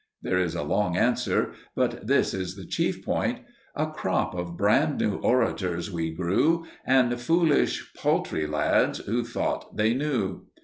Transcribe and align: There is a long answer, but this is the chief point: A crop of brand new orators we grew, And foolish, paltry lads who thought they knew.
There 0.23 0.39
is 0.39 0.55
a 0.55 0.63
long 0.63 0.97
answer, 0.97 1.51
but 1.75 2.07
this 2.07 2.33
is 2.33 2.55
the 2.55 2.65
chief 2.65 3.05
point: 3.05 3.37
A 3.75 3.85
crop 3.91 4.33
of 4.33 4.57
brand 4.57 4.97
new 4.97 5.17
orators 5.17 5.91
we 5.91 6.09
grew, 6.09 6.65
And 6.87 7.21
foolish, 7.21 7.93
paltry 7.93 8.47
lads 8.47 8.97
who 8.97 9.23
thought 9.23 9.77
they 9.77 9.93
knew. 9.93 10.47